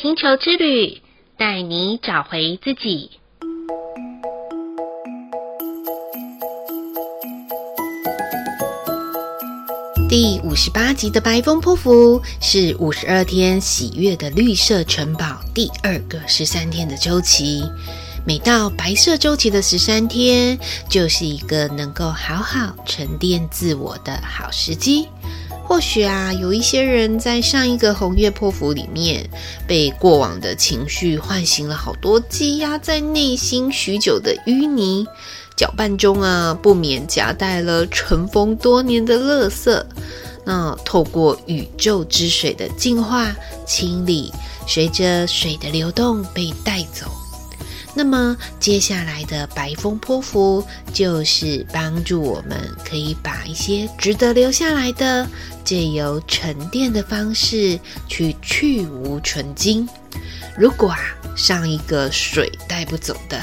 [0.00, 1.00] 星球之旅，
[1.36, 3.10] 带你找回自己。
[10.08, 17.62] 第五十八集的白风波符是五十二天喜悦的绿色城堡第二个十三天的周期。
[18.26, 20.58] 每到白色周期的十三天，
[20.88, 25.08] 就是一个能够好好沉淀自我的好时机。
[25.68, 29.28] 或许啊，有一些人在上一个红月破釜里面，
[29.66, 35.06] 被过往的情绪唤醒了好多积压在内心许久的淤泥，
[35.54, 39.84] 搅拌中啊，不免夹带了尘封多年的垃圾。
[40.46, 44.32] 那透过宇宙之水的净化清理，
[44.66, 47.06] 随着水的流动被带走。
[47.94, 55.26] 那么接下来的白风波符就是帮助我们可以把一些值得留下来的，
[55.64, 59.88] 借由沉淀的方式去去芜存菁。
[60.56, 60.98] 如果啊，
[61.36, 63.40] 上一个水带不走的，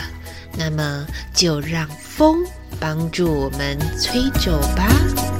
[0.57, 2.37] 那么就让风
[2.79, 5.34] 帮助我们吹走吧。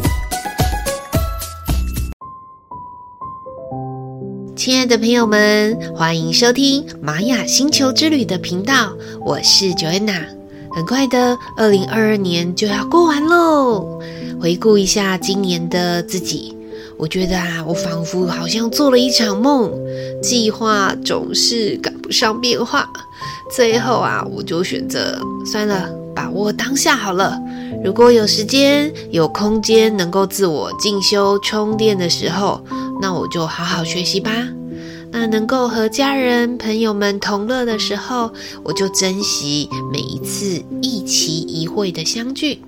[4.65, 8.91] 亲爱的朋友们，欢迎收听玛雅星球之旅的频道，
[9.23, 10.23] 我是 Joanna。
[10.71, 14.01] 很快的，二零二二年就要过完喽。
[14.41, 16.57] 回顾一下今年的自己，
[16.97, 19.71] 我觉得啊，我仿佛好像做了一场梦，
[20.19, 22.89] 计划总是赶不上变化，
[23.55, 27.39] 最后啊，我就选择算了，把握当下好了。
[27.83, 32.59] 如果有时间、有空间，能够自我进修、充电的时候，
[33.01, 34.31] 那我就好好学习吧。
[35.11, 42.61] 那能够和家人朋友们同乐的时候，我就珍惜每一次一期一会的相聚。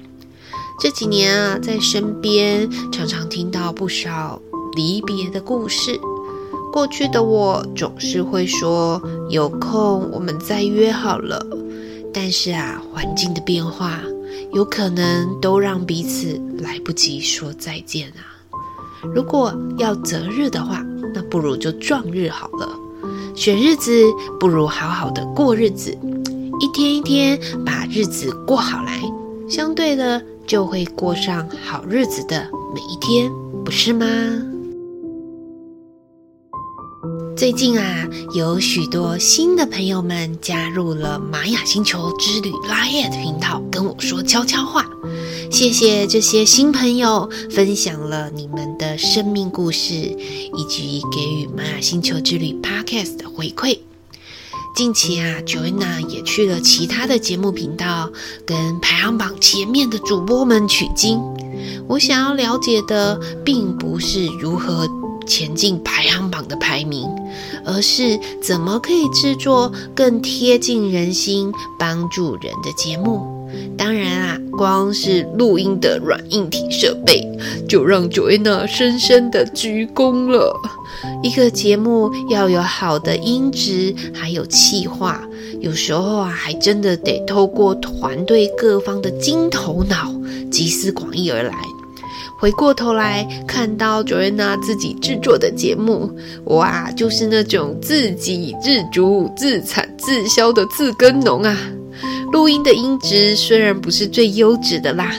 [0.79, 4.39] 这几年啊，在身边常常听到不少
[4.75, 5.99] 离别的故事。
[6.71, 11.43] 过去的我总是会说有空我们再约好了，
[12.13, 13.99] 但是啊，环境的变化
[14.53, 18.36] 有可能都让彼此来不及说再见啊。
[19.13, 22.69] 如果要择日的话，那不如就撞日好了。
[23.35, 23.91] 选日子
[24.39, 25.95] 不如好好的过日子，
[26.59, 29.01] 一天一天把日子过好来，
[29.47, 33.31] 相对的就会过上好日子的每一天，
[33.63, 34.05] 不是吗？
[37.35, 44.83] 最近啊，有许多新的朋友们加入了玛雅星球之旅 LINE@ 频道，跟我说悄悄话。
[45.49, 53.79] 谢谢这些新朋友分享了你们的生命故事，以及给予玛雅星球之旅 Podcast 的回馈。
[54.75, 58.11] 近期啊，Joanna 也去了其他的节目频道，
[58.45, 61.19] 跟排行榜前面的主播们取经。
[61.87, 64.87] 我想要了解的，并不是如何。
[65.25, 67.05] 前进排行榜的排名，
[67.65, 73.36] 而是怎么可以制作更贴近人心、帮助人的节目。
[73.77, 77.23] 当然啊，光是录音的软硬体设备，
[77.67, 80.53] 就让 Joanna 深深的鞠躬了。
[81.21, 85.21] 一个节目要有好的音质，还有气化，
[85.59, 90.13] 有时候啊，还真的得透过团队各方的金头脑，
[90.49, 91.53] 集思广益而来。
[92.39, 96.11] 回过头来看到 Joanna 自己制作的节目，
[96.45, 101.57] 哇，就是那种自给自足、自产自销的自耕农啊！
[102.31, 105.15] 录音的音质虽然不是最优质的啦。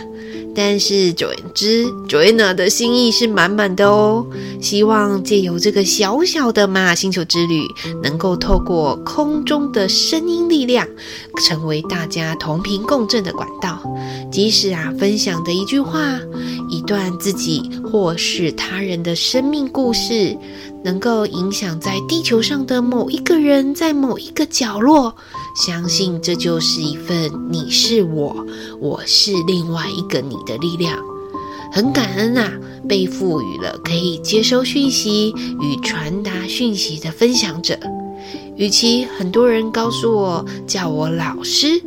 [0.55, 4.27] 但是，总之，Joanna 的心意是满满的哦。
[4.61, 7.63] 希望借由这个小小的玛雅星球之旅，
[8.03, 10.85] 能够透过空中的声音力量，
[11.47, 13.81] 成为大家同频共振的管道。
[14.33, 16.19] 即使啊，分享的一句话、
[16.69, 20.37] 一段自己或是他人的生命故事，
[20.85, 25.15] 能够影响在地球上的某一个人，在某一个角落。
[25.57, 28.47] 相信这就是一份你是我，
[28.81, 30.99] 我是另外一个你的力量。
[31.73, 32.53] 很感恩啊，
[32.89, 37.79] 被赋予了可以接收讯息与传达讯息的分享者。
[38.57, 41.81] 与其很多人告诉我叫我老师，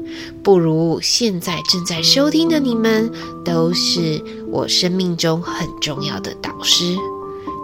[0.44, 3.12] 不如现在正在收听的你们
[3.44, 6.96] 都是我生命中很重要的导师。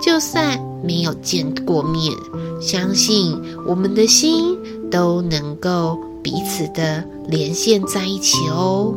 [0.02, 2.14] 就算没有见过面，
[2.62, 4.58] 相信我们的心。
[4.90, 8.96] 都能够彼此的连线在一起哦。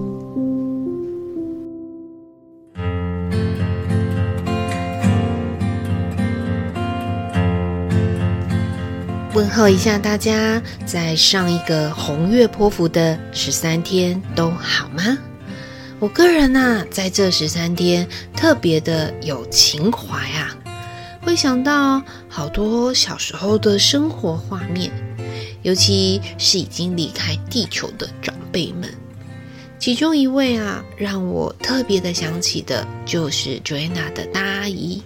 [9.35, 15.19] 问候一下大家，在上一个红月波符的十三天都好吗？
[15.99, 18.07] 我个人呐、啊，在这十三天
[18.37, 20.55] 特别的有情怀啊。
[21.23, 24.91] 会想到好多小时候的生活画面，
[25.63, 28.93] 尤其是已经离开地球的长辈们。
[29.79, 35.03] 其中一位啊，让我特别的想起的，就是 Joanna 的大阿姨，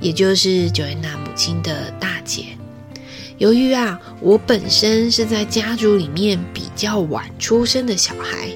[0.00, 2.46] 也就是 Joanna 母亲的大姐。
[3.38, 8.48] 由于啊，我本身是在家族里面比较晚出生的小孩，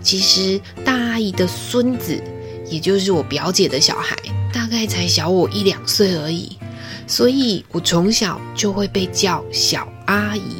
[0.00, 2.20] 其实大阿姨的孙子，
[2.68, 4.16] 也就是我表姐的小孩，
[4.66, 6.58] 大概才小我一两岁而已，
[7.06, 10.56] 所以我从小就会被叫小阿姨。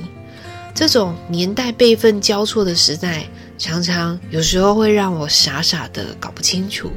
[0.72, 3.26] 这种年代辈分交错的时代，
[3.58, 6.88] 常常有时候会让我傻傻的搞不清楚。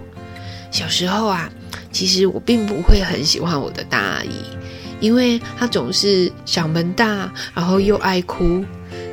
[0.70, 1.50] 小时候啊，
[1.92, 4.44] 其实我并不会很喜欢我的大阿姨，
[5.00, 8.64] 因为她总是嗓门大，然后又爱哭。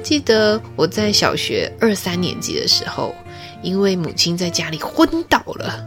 [0.02, 3.14] 记得我在小学二三年级的时候，
[3.62, 5.82] 因为母亲在家里昏倒了，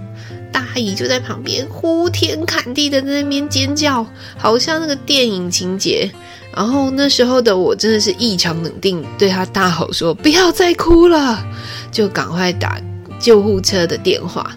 [0.51, 4.06] 大姨就在旁边呼天喊地的在那边尖叫，
[4.38, 6.10] 好像那个电影情节。
[6.56, 11.46] 然后那时候的我真的是异常冷定，对她大吼说：“不要再哭了！”
[11.92, 12.81] 就赶快打
[13.19, 14.51] 救护车的电话。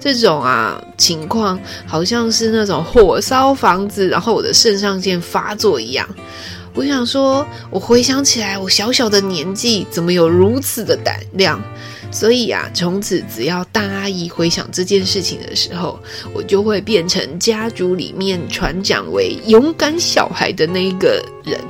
[0.00, 6.06] 这种啊情况，好像是那种火烧房子，然后我的肾上腺发作一样。
[6.74, 11.60] 我想说，我回想起来，我小小的年纪怎么有如此的胆量？
[12.18, 16.00] 所以啊，从此只要大阿姨回想这件事情的时候，
[16.32, 21.60] 我就会变成家族里面传讲为勇敢小孩的那一个人。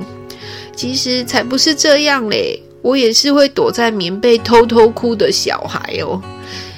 [0.73, 6.21] 其实才不是这样嘞，我也是会躲在棉被偷偷哭的小孩哦。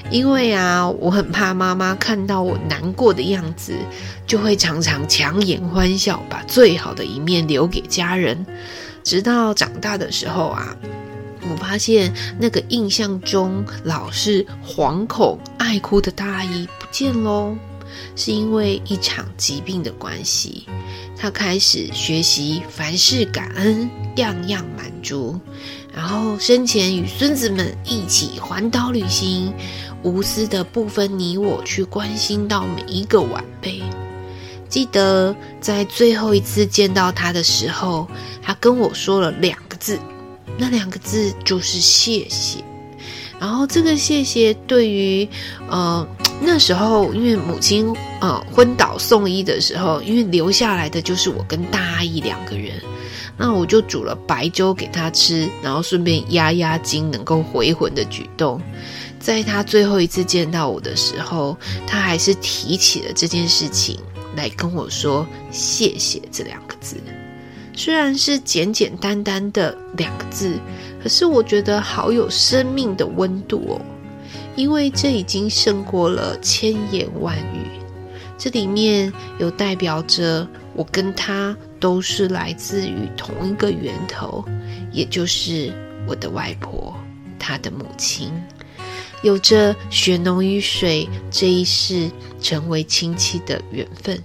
[0.09, 3.73] 因为啊，我很怕妈妈看到我难过的样子，
[4.25, 8.43] 就会常常强颜欢笑，把最好的一面留给家人。
[9.03, 10.75] 直到长大的时候啊。
[11.49, 17.55] 我发现那个印象中老是惶恐爱哭的大姨不见喽，
[18.15, 20.65] 是因为一场疾病的关系。
[21.17, 25.39] 她开始学习凡事感恩，样样满足。
[25.93, 29.51] 然后生前与孙子们一起环岛旅行，
[30.03, 33.81] 无私的不分你我去关心到每一个晚辈。
[34.69, 38.07] 记得在最后一次见到他的时候，
[38.41, 39.99] 他跟我说了两个字。
[40.59, 42.61] 那两个字就是谢谢，
[43.39, 45.27] 然后这个谢谢对于
[45.69, 46.05] 呃
[46.41, 52.73] 那时候因为母亲呃昏倒送医的时候，因为留下来的就是我跟大阿姨两个人，
[53.37, 58.61] 那我就煮了白粥给她吃，然后顺便压压惊，能够回魂的举动。
[59.17, 61.57] 在她最后一次见到我的时候，
[61.87, 63.97] 她还是提起了这件事情
[64.35, 66.97] 来跟我说谢谢这两个字。
[67.79, 70.59] 虽然是简简单单的两个字，
[71.01, 73.81] 可是我觉得好有生命的温度哦，
[74.57, 77.65] 因为这已经胜过了千言万语。
[78.37, 80.45] 这里面有代表着
[80.75, 84.43] 我跟他都是来自于同一个源头，
[84.91, 85.71] 也就是
[86.05, 86.93] 我的外婆，
[87.39, 88.29] 她的母亲，
[89.23, 92.11] 有着血浓于水这一世
[92.41, 94.21] 成为亲戚的缘分。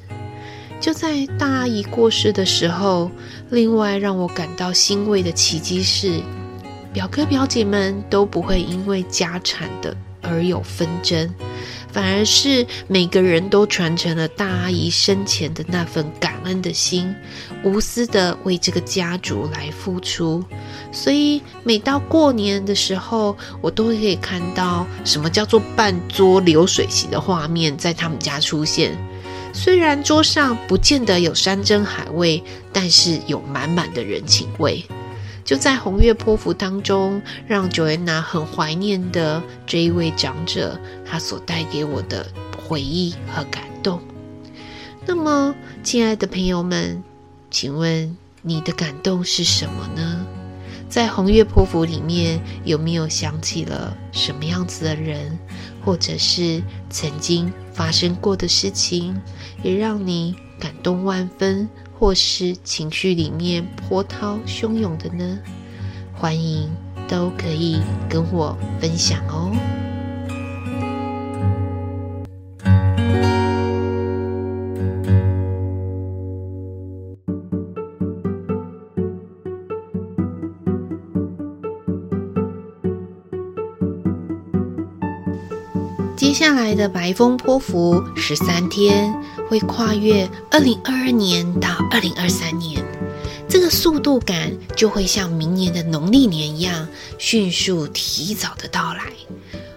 [0.84, 3.10] 就在大阿姨过世的时候，
[3.48, 6.20] 另外让我感到欣慰的奇迹是，
[6.92, 11.32] 表哥表姐们都不会因为家产的而有纷争，
[11.90, 17.14] 反而是每个人都传承了大阿姨生前的那份感恩的心，
[17.62, 20.44] 无私的为这个家族来付出。
[20.92, 28.94] 所以每到过年的时候，我都可以看到什么叫做半桌流水席的画面在他们家出现。
[29.56, 32.42] 虽然桌上不见得有山珍海味，
[32.72, 34.84] 但是有满满的人情味。
[35.44, 42.26] 就在红月波符当中，让 Joanna 很怀念的这一位长者，他所带给我的
[42.66, 44.00] 回忆和感动。
[45.06, 47.02] 那么，亲爱的朋友们，
[47.48, 50.26] 请问你的感动是什么呢？
[50.88, 55.38] 在红月波符里面，有没有想起了什么样子的人，
[55.84, 59.20] 或者是曾经发生过的事情？
[59.62, 65.38] 也让你感动万分，或是情绪里面波涛汹涌的呢？
[66.14, 66.70] 欢迎
[67.06, 69.83] 都可以跟我分享哦。
[86.34, 89.14] 下来的白风波符十三天，
[89.48, 92.84] 会跨越二零二二年到二零二三年，
[93.48, 96.88] 这个速度感就会像明年的农历年一样
[97.18, 99.04] 迅速提早的到来。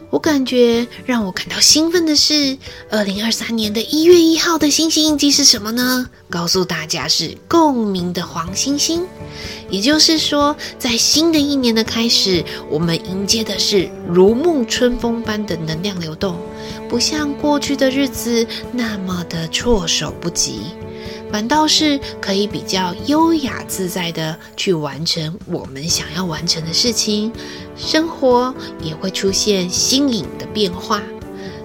[0.10, 2.58] 我感觉让我感到兴奋的是，
[2.90, 6.10] 二零二三年的一月一号的星星印记是什么呢？
[6.30, 9.06] 告诉大家是共鸣的黄星星。
[9.70, 16.38] 也就是说，在新的一年的开始，我们迎接的是如沐春风般的能量流动，
[16.88, 20.62] 不像过去的日子那么的措手不及。
[21.32, 27.32] 反倒是可以比较优雅自在的去完成我们想要完成的事情，
[27.76, 31.02] 生活也会出现新颖的变化。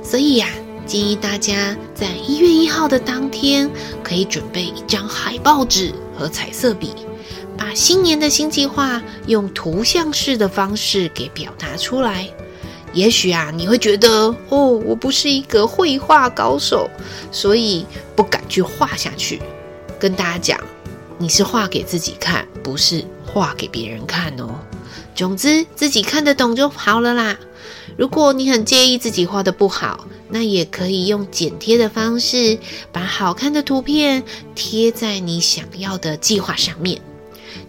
[0.03, 0.49] 所以呀，
[0.85, 3.71] 建议大家在一月一号的当天，
[4.03, 6.93] 可以准备一张海报纸和彩色笔，
[7.57, 12.29] 把新年的新计划用图像式的方式给表达出来。
[12.93, 16.91] 也许啊，你会觉得哦，我不是一个绘画高手，
[17.31, 19.41] 所以不敢去画下去。
[19.99, 20.61] 跟大家讲，
[21.19, 24.59] 你是画给自己看，不是画给别人看哦。
[25.15, 27.39] 总之，自己看得懂就好了啦。
[27.97, 32.59] 如果你很介意自己画得不好，那也可以用剪贴的方式，
[32.91, 34.23] 把好看的图片
[34.55, 37.01] 贴在你想要的计划上面。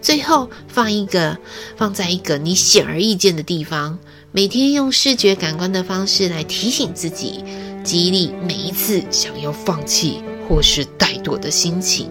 [0.02, 1.38] 最后放一个，
[1.78, 4.00] 放在一个你显而易见的地方。
[4.36, 7.46] 每天用视觉感官的方式来提醒自己，
[7.84, 12.10] 激励每一次想要放弃或是怠惰的心情。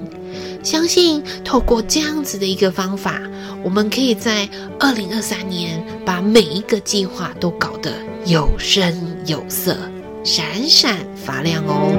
[0.62, 3.20] 相信透过这样子的一个方法，
[3.64, 4.48] 我们可以在
[4.78, 7.92] 二零二三年把每一个计划都搞得
[8.24, 8.94] 有声
[9.26, 9.76] 有色、
[10.22, 11.90] 闪闪发亮哦。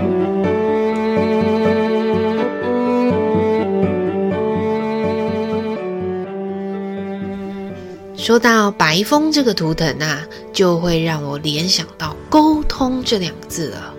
[8.24, 13.94] 说到白风这个图腾啊，就会让我联想到沟通这两个字了。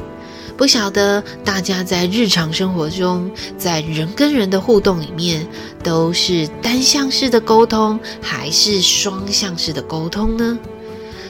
[0.56, 5.46] 不晓得大家在日常生活中，在人跟人的互动里面，
[5.82, 10.58] 都是单向式的沟通，还是双向式的沟通呢？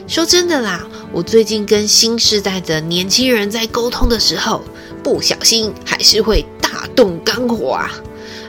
[0.07, 4.63] 说真的啦，我最近跟新世代的年轻人在沟通的时候，
[5.03, 7.91] 不小心还是会大动肝火啊，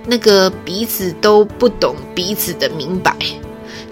[0.06, 3.18] 那个彼此都不懂彼此的明白。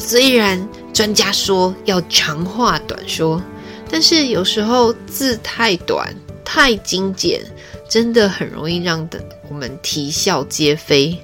[0.05, 3.41] 虽然专家说要长话短说，
[3.89, 7.41] 但是有时候字太短、太精简，
[7.89, 11.17] 真的很容易让的我们啼笑皆非。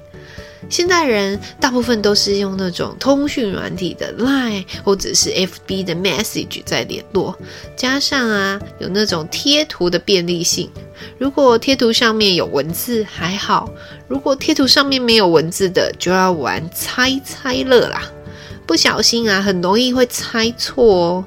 [0.70, 7.36] 现代人大部分都是用那种通讯软体的 Line 或者是 FB 的 Message 在联络，
[7.76, 10.70] 加上啊有那种贴图的便利性。
[11.18, 13.70] 如果贴图上面有文字还好，
[14.08, 18.10] 如果贴图上面没有文字的，就要玩猜猜乐啦。
[18.70, 21.24] 不小心啊，很容易会猜错哦。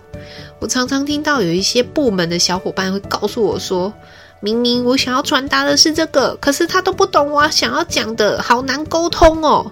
[0.60, 3.92] 我常常听到有一些部门的小伙伴会告诉我说，
[4.40, 9.70] 明明我想要传达的是这个，可是他都不懂我想要讲的，好难沟通哦。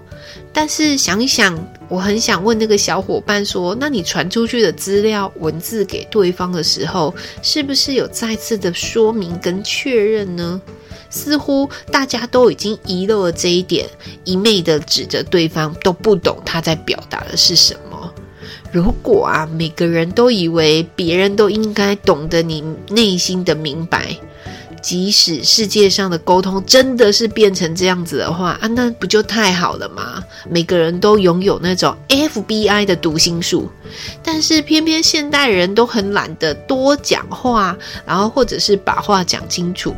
[0.52, 10.60] 但是想一想，我很想问那个小伙伴说，那你传出去的资料文字给对方的时候，是不是有再次的说明跟确认呢？
[11.12, 13.88] 似乎大家都已经遗漏了这一点，
[14.24, 18.12] 一昧的指着对方都不懂他在表达的是什么。
[18.72, 24.16] 如果啊，每个人都以为别人都应该懂得你内心的明白。
[24.82, 30.22] 即使世界上的沟通真的是变成这样子的话啊，那不就太好了吗？
[30.50, 33.70] 每个人都拥有那种 FBI 的读心术，
[34.24, 39.94] 但是偏偏现代人都很懒得多讲话，然后或者是把话讲清楚，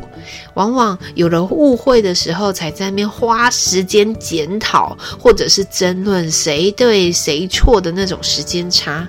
[0.53, 9.07] 往往有了误会的时候，才在那边花时间检讨，或者是争论谁对谁错的那种时间差。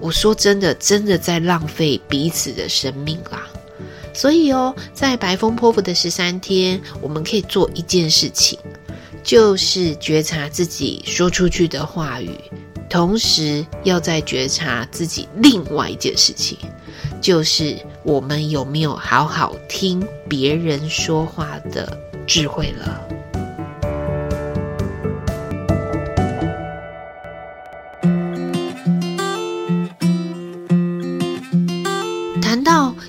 [0.00, 3.46] 我说真的，真的在浪费彼此的生命啦。
[4.16, 8.58] 所以哦，在白风波符的十三天，我们可以做一件事情，
[9.22, 12.30] 就是觉察自己说出去的话语，
[12.88, 16.56] 同时要再觉察自己另外一件事情，
[17.20, 21.96] 就是我们有没有好好听别人说话的
[22.26, 23.06] 智慧了。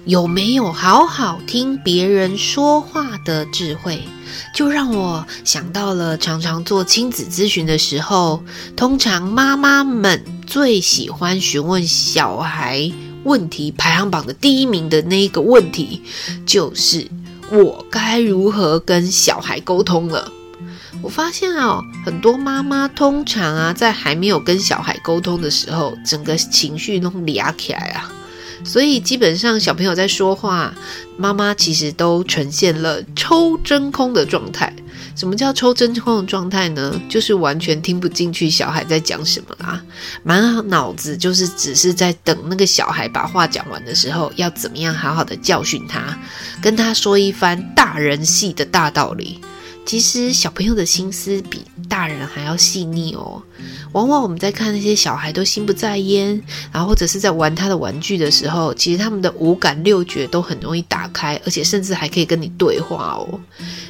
[0.07, 4.01] 有没有好好听别人说话的智慧？
[4.55, 8.41] 就让我想到了常常做亲子咨询的时候，
[8.77, 12.89] 通常妈妈们最喜欢询问小孩
[13.25, 16.01] 问题排行榜的第一名的那一个问题，
[16.45, 17.05] 就是
[17.51, 20.31] 我该如何跟小孩沟通了。
[21.01, 28.13] 我发现哦，很多妈妈通常啊，在还没有跟小孩沟通的时候，整个情绪都嗲起来啊。
[28.63, 30.73] 所以基本上小朋友在说话，
[31.17, 34.71] 妈妈其实都呈现了抽真空的状态，
[35.15, 36.99] 什么叫抽真空的状态呢？
[37.09, 39.81] 就是完全听不进去小孩在讲什么啦，
[40.23, 46.17] 满脑子就是只是在等那个小孩把话讲完的时候，要怎么样好好的教训他，
[46.61, 49.39] 跟他说一番大人系的大道理。
[49.87, 53.41] 其实小朋友的心思比大人还要细腻哦。
[53.93, 56.39] 往往我们在看那些小孩都心不在焉，
[56.73, 63.39] 然后或者是在玩他的玩具的时候，其实他们的五感六觉都很容易打开，而且甚至还可以跟你对话哦。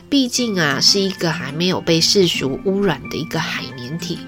[0.08, 4.20] 毕竟啊，是一个还没有被世俗污染的一个海绵体，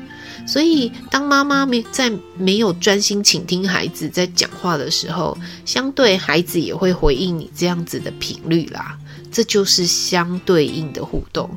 [0.47, 8.97] 所以当妈妈没在没有专心倾听孩子在讲话的时候，相对孩子也会回应你这样子的频率啦。
[9.31, 11.49] 这就是相对应的互动。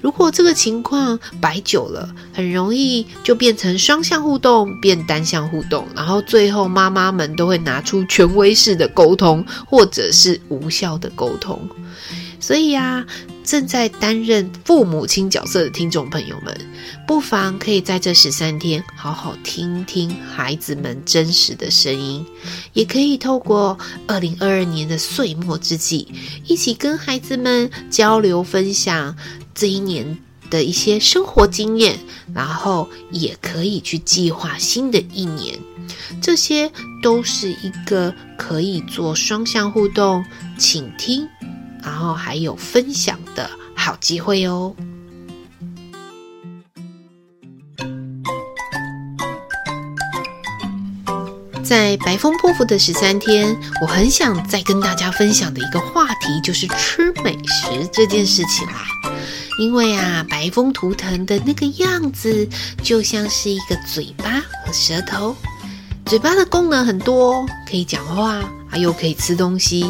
[0.00, 11.68] 如果这个情况摆久了，很容易就变成双向互动变单向互动，然后最后妈妈们都会拿出权威式的沟通，或者是无效的沟通。
[12.38, 13.04] 所以呀，
[13.46, 16.52] 正在担任父母亲角色的听众朋友们，
[17.06, 22.26] 不妨可以在这十三天好好听听孩子们真实的声音，
[22.72, 26.08] 也可以透过二零二二年的岁末之际，
[26.44, 29.16] 一起跟孩子们交流分享
[29.54, 30.18] 这一年
[30.50, 31.96] 的一些生活经验，
[32.34, 35.56] 然后也可以去计划新的一年，
[36.20, 36.68] 这些
[37.00, 40.24] 都是一个可以做双向互动、
[40.58, 41.28] 倾听。
[41.86, 44.74] 然后还有分享的好机会哦！
[51.64, 58.84] 在白风波符的十三天，我很想再跟大家分享的一个话题就是吃美食这件事情啦。
[59.60, 62.48] 因为啊，白风图腾的那个样子
[62.82, 65.34] 就像是一个嘴巴和舌头，
[66.04, 68.42] 嘴巴的功能很多，可以讲话。
[68.76, 69.84] 又可以吃东西，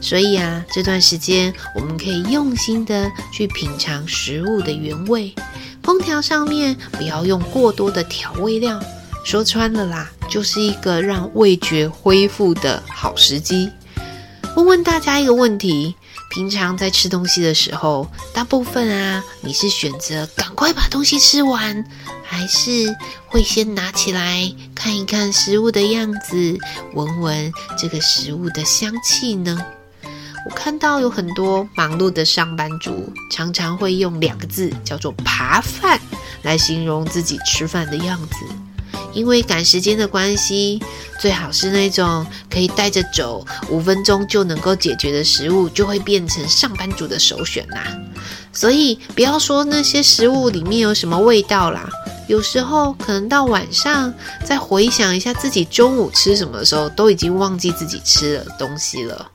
[0.00, 5.34] 所以啊，这段时间我们可以用心的去品尝食物的原味，
[5.82, 8.80] 烹调上面不要用过多的调味料。
[9.24, 13.70] 说穿了啦，就是一个让味觉恢复的好时机。
[14.56, 15.94] 问问大家一个问题。
[16.30, 21.84] 平常在吃东西的时候，大部分啊，你是选择赶快把东西吃完，
[22.22, 22.94] 还是
[23.26, 26.58] 会先拿起来看一看食物的样子，
[26.94, 29.58] 闻闻这个食物的香气呢？
[30.48, 36.00] 我看到有很多忙碌的上班族，常常会用两个字叫做“扒饭”
[36.42, 38.36] 来形容自己吃饭的样子。
[39.12, 40.80] 因为赶时间的关系，
[41.20, 47.84] 最好是那种可以带着走，五分钟就能够解决的食物，就会变成上班族的首选啦。
[48.52, 51.88] 所以不要说那些食物里面有什么味道啦，
[52.28, 54.12] 有时候可能到晚上
[54.44, 59.30] 再回想一下自己中午吃什么的时候，都已经忘记自己吃了东西了。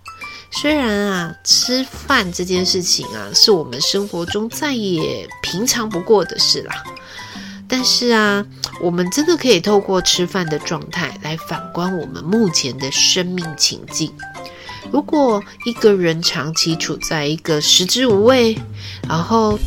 [0.51, 6.83] 虽然啊，吃饭这件事情啊，是我们生活中再也平常不过的事啦。
[7.75, 8.45] 但是啊，
[8.79, 14.13] 我们真的可以透过吃饭的状态来反观我们目前的生命情境。
[14.91, 18.55] 如果一个人长期处在一个食之无味，
[19.09, 19.57] 然后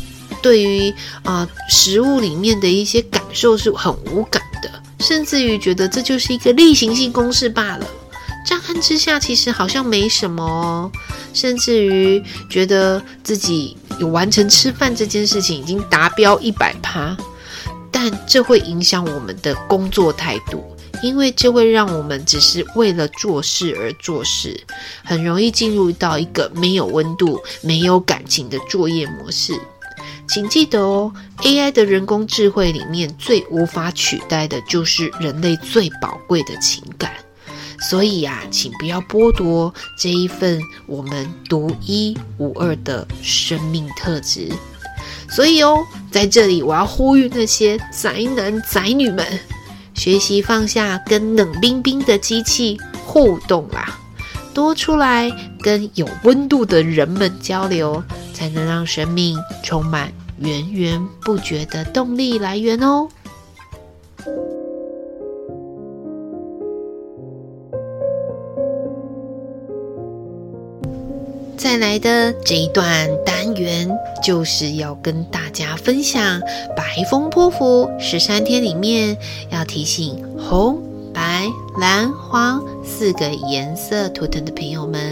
[0.41, 0.93] 对于
[1.23, 7.85] 啊、食物里面的一些感受是很无感的，甚至于觉得这就是一个例行性公事罢了，
[8.45, 10.89] 乍看之下其实好像没什么哦，
[11.33, 17.17] 甚至于觉得自己有完成吃饭这件事情已经达标一百趴。
[17.99, 20.63] 但这会影响我们的工作态度，
[21.01, 24.55] 因为这会让我们只是为了做事而做事，
[25.03, 29.59] 很容易进入到一个没有温度、没有感情的作业模式。
[30.29, 37.11] 请记得哦，AI 的人工智慧里面最无法取代的就是人类最宝贵的情感。
[37.79, 44.51] 所以呀，请不要剥夺这一份我们独一无二的生命特质。
[45.29, 49.25] 所以哦，在这里我要呼吁那些宅男宅女们，
[49.93, 53.97] 学习放下跟冷冰冰的机器互动啦，
[54.53, 63.07] 多出来跟有温度的人们交流，才能让生命充满源源不绝的动力来源哦。
[71.77, 73.89] 来的这一段单元，
[74.23, 76.39] 就是要跟大家分享
[76.75, 79.17] 白风波符十三天里面
[79.49, 80.81] 要提醒红、
[81.13, 81.47] 白、
[81.79, 85.11] 蓝、黄四个颜色图腾的朋友们，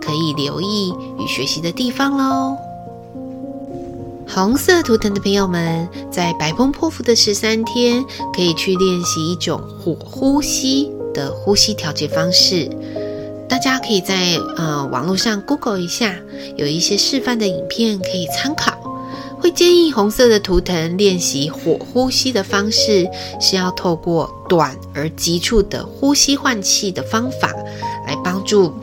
[0.00, 2.56] 可以留意与学习的地方喽。
[4.28, 12.68] 红色图腾的朋友们，在白风波符的十三天，可以去练习一种火呼吸的呼吸调节方式。
[13.48, 16.14] 大家可以在呃网络上 Google 一下，
[16.56, 18.76] 有一些示范的影片可以参考，
[19.40, 23.08] 会建议红色的图腾练习火呼吸的方式，
[23.40, 27.52] 是要透过短而急促的呼吸换气的方法，
[28.06, 28.74] 来帮助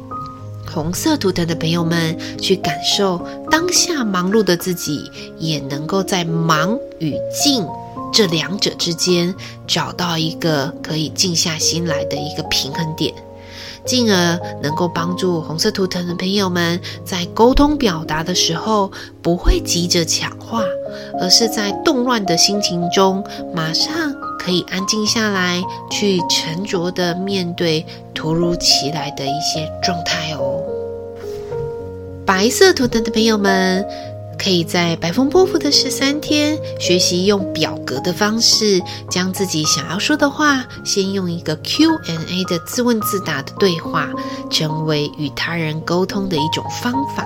[0.73, 3.21] 红色图腾的朋友们去感受
[3.52, 5.04] 当下忙碌的自己，
[5.38, 7.65] 也能够在忙与静
[8.12, 9.36] 这两者之间
[9.67, 13.13] 找到一个可以静下心来的一个平衡点。
[13.86, 18.91] 进而能够帮助红色图腾的朋友们在沟通表达的时候，
[19.22, 20.63] 不会急着抢话，
[21.19, 23.93] 而是在动乱的心情中，马上
[24.39, 30.62] 可以安静下来，去沉着地面对突如其来的一些状态哦。
[32.26, 33.86] 白色图腾的朋友们。
[34.43, 44.10] 可以在白风波符的十三天学习用表格的方式，将自己想要说的话，先用一个 QNA 的自问自答的对话，
[44.49, 47.25] 成为与他人沟通的一种方法。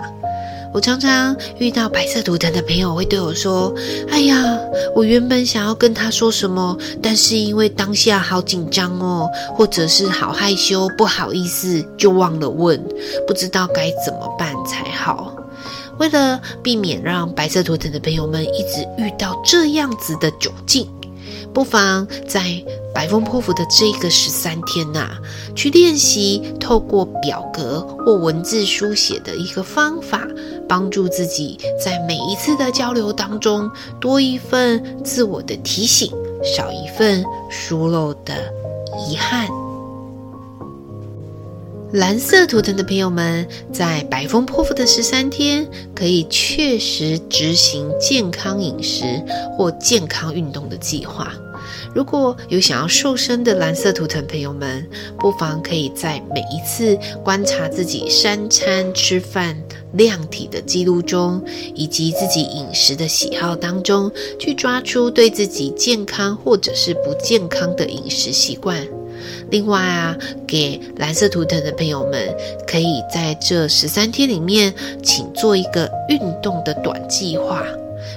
[0.73, 3.73] 我常常遇到白色图腾的朋友会对我说
[4.11, 4.59] ：“哎呀，
[4.93, 12.79] 我原本想要跟他说什么，但是因为当下好紧张哦，或者是好害羞，不好意思，就忘了问，
[13.25, 15.33] 不知道该怎么办才好。”
[15.99, 20.87] 为了避免让白色图腾的朋友们一直遇到这样子的窘境，
[21.53, 25.17] 不妨在白风波符的这个十三天呐、
[25.55, 30.27] 去练习透过表格或文字书写的一个方法，
[30.67, 36.11] 帮助自己在每一次的交流当中多一份自我的提醒，
[36.43, 38.33] 少一份疏漏的
[39.09, 39.47] 遗憾。
[41.93, 49.05] 蓝色图腾的朋友们，在白风破腹的十三天，可以确实执行健康饮食
[49.57, 51.31] 或健康运动的计划。
[51.95, 54.85] 如果有想要瘦身的蓝色图腾朋友们，
[55.17, 59.57] 不妨可以在每一次观察自己三餐吃饭
[59.93, 61.41] 量体的记录中，
[61.73, 68.85] 以及自己饮食的喜好当中，去抓出对自己健康或者是不健康的饮食习惯。
[69.49, 72.35] 另外啊，给蓝色图腾的朋友们，
[72.67, 77.63] 可以在这十三天里面，请做一个运动的短计划。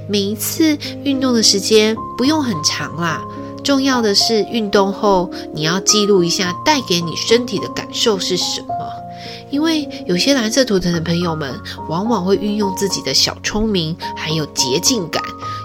[0.09, 3.23] 每一次运动的时间不用很长啦，
[3.63, 8.75] 重要的是运动后你要记录一下带给你身体的感受是什么。
[9.51, 11.53] 因为有些蓝色图腾的朋友们，
[11.89, 15.23] 往往会运用自己的小聪明，还有捷径感。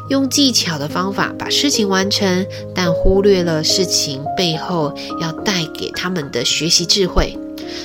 [0.10, 7.38] 用技巧的方法把事情完成，但忽略了事情背后要带给他们的学习智慧。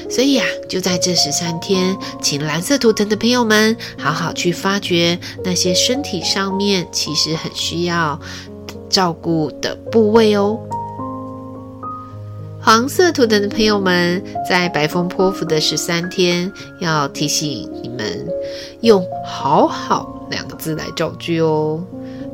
[0.08, 8.20] 所以、啊，就在这十三天，请蓝色图腾的朋友们好好去发掘那些身体上面其实很需要
[8.88, 10.58] 照顾的部位哦。
[12.62, 18.28] 黄色图腾的朋友们，在白风波符的十三天，要提醒你们
[18.82, 21.82] 用“好好”两个字来造句哦。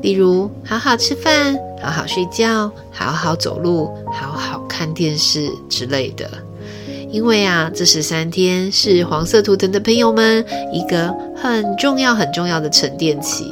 [0.03, 6.31] 例如，好好吃饭，好好睡觉，好好走路，好好看电视之类的。
[7.11, 13.51] 因为啊，这十三天是黄色图腾的朋友们一个很重要、很重要的沉淀期。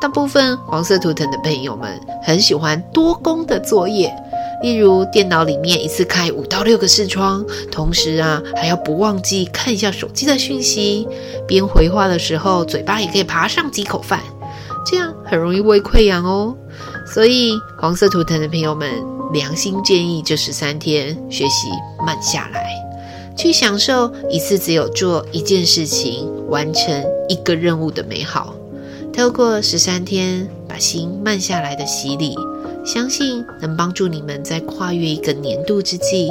[0.00, 4.14] 大部分黄色图腾的朋友们很喜欢多工的作业，
[4.62, 11.08] 例如电脑里面一次开五到六个视窗，同时啊，还要不忘记看一下手机的讯息，
[11.48, 14.20] 边回话的时候，嘴巴也可以爬上几口饭。
[14.84, 16.54] 这样很容易胃溃疡哦，
[17.06, 18.90] 所以黄色图腾的朋友们，
[19.32, 21.68] 良心建议这十三天学习
[22.06, 22.66] 慢下来，
[23.36, 28.54] 去享受一次只有做一件事情、完成一个任务的美好。
[29.12, 32.36] 透过十三天把心慢下来的洗礼，
[32.84, 36.30] 相信能帮助你们在跨越一个年度之际，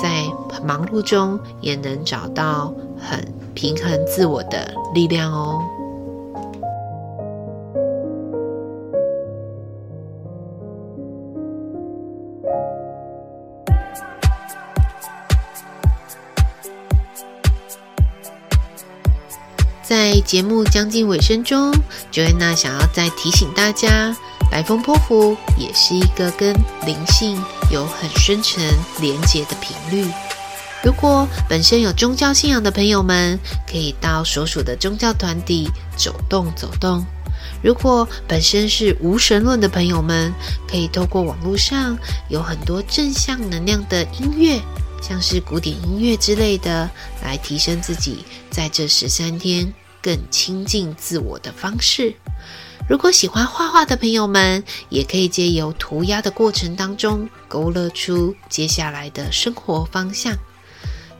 [0.00, 0.24] 在
[0.62, 3.18] 忙碌中也能找到很
[3.54, 5.58] 平衡自我的力量哦。
[20.20, 21.72] 节目将近尾声中
[22.12, 24.16] ，Joanna 想要再提醒大家，
[24.50, 26.52] 白风波符也是一个跟
[26.86, 28.62] 灵性有很深层
[29.00, 30.10] 连接的频率。
[30.84, 33.38] 如果本身有宗教信仰的朋友们，
[33.70, 37.04] 可以到所属的宗教团体走动走动；
[37.62, 40.32] 如果本身是无神论的朋友们，
[40.70, 44.60] 可以透过网络上有很多正向能量的音乐，
[45.02, 46.88] 像是古典音乐之类的，
[47.22, 48.24] 来提升自己。
[48.50, 52.14] 在这十三天更亲近自我的方式，
[52.88, 60.36] 如果喜欢画画的朋友们，也可以借由涂鸦的过程当中，勾勒出接下来的生活方向。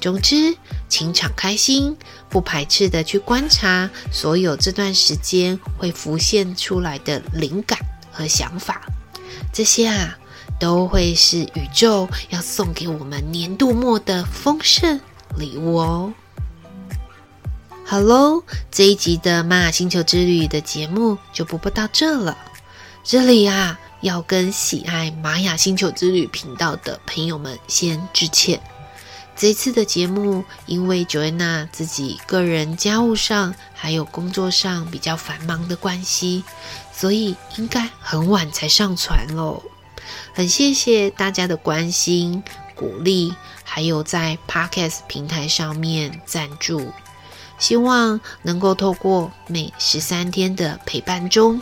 [0.00, 0.56] 总之，
[0.88, 1.96] 请敞开心，
[2.28, 7.78] 不排斥的去观察所有这段时间会浮现出来的灵感
[8.12, 8.80] 和想法。
[9.52, 10.16] 这些啊，
[10.60, 15.00] 都会是宇宙要送给我们年度末的丰盛
[15.36, 16.14] 礼物哦。
[17.90, 22.36] 好喽，这一集的玛雅星球之旅的节目就播报到这了。
[23.02, 28.60] 这里啊，要跟喜爱玛雅星球之旅频道的朋友们先致歉。
[29.34, 36.44] 这次的节目，因为 Joanna 自己个人家务上还有工作上比较繁忙的关系，
[36.92, 39.62] 所以应该很晚才上传喽。
[40.34, 46.92] 很谢谢大家的关心、鼓励，还有在 Podcast 平台上面赞助。
[47.58, 51.60] 希望能够透过每十三天的陪伴中，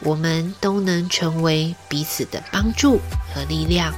[0.00, 3.00] 我们都能成为彼此的帮助
[3.34, 3.92] 和力量。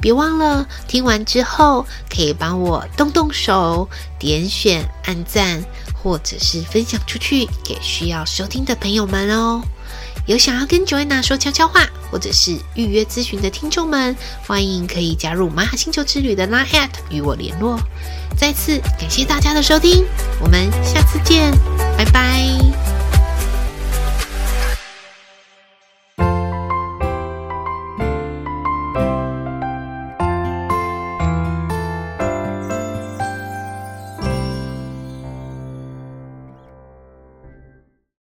[0.00, 9.62] 别忘了听完之后，可以帮我动动手，点选按赞，或者是分享出去给需要收听的朋友们哦。
[10.26, 17.78] 有想要跟 Joanna 说悄悄话，或者是预约咨询的听众们，欢迎可以加入玛雅星球之旅的 Line@ 与我联络。
[18.36, 20.04] 再次感谢大家的收听，
[20.40, 21.52] 我们下次见，
[21.96, 22.93] 拜拜。